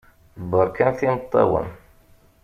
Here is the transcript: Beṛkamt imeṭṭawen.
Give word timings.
Beṛkamt 0.49 0.99
imeṭṭawen. 1.07 1.67